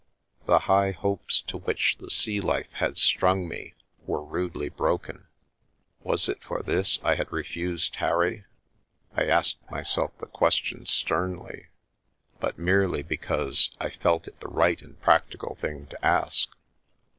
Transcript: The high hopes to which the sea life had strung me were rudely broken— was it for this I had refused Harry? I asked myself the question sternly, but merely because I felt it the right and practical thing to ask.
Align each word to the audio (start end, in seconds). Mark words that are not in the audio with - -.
The 0.47 0.61
high 0.65 0.93
hopes 0.93 1.41
to 1.41 1.59
which 1.59 1.97
the 1.99 2.09
sea 2.09 2.41
life 2.41 2.71
had 2.71 2.97
strung 2.97 3.47
me 3.47 3.75
were 4.07 4.23
rudely 4.25 4.67
broken— 4.67 5.27
was 6.01 6.27
it 6.27 6.41
for 6.43 6.63
this 6.63 6.97
I 7.03 7.13
had 7.13 7.31
refused 7.31 7.97
Harry? 7.97 8.45
I 9.15 9.25
asked 9.27 9.59
myself 9.69 10.17
the 10.17 10.25
question 10.25 10.87
sternly, 10.87 11.67
but 12.39 12.57
merely 12.57 13.03
because 13.03 13.77
I 13.79 13.91
felt 13.91 14.27
it 14.27 14.39
the 14.39 14.47
right 14.47 14.81
and 14.81 14.99
practical 15.01 15.53
thing 15.53 15.85
to 15.89 16.03
ask. 16.03 16.49